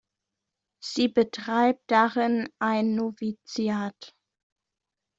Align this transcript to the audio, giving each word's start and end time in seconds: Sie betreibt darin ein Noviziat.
Sie 0.83 1.09
betreibt 1.09 1.83
darin 1.91 2.49
ein 2.57 2.95
Noviziat. 2.95 4.15